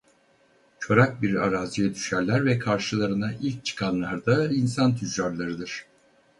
[0.79, 5.85] Çorak bir araziye düşerler ve karşılarına ilk çıkanlarda insan tüccarlarıdır.